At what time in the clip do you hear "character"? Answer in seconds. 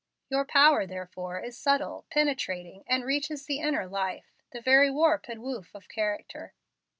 5.89-6.53